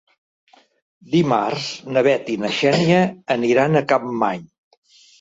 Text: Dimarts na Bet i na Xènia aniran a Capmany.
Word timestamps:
Dimarts 1.11 1.69
na 1.95 2.05
Bet 2.09 2.33
i 2.39 2.41
na 2.47 2.53
Xènia 2.63 3.05
aniran 3.39 3.77
a 3.85 3.89
Capmany. 3.95 4.47